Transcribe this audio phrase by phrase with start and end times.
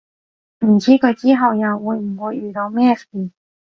[0.65, 3.05] 唔知佢之後又會唔會遇到咩事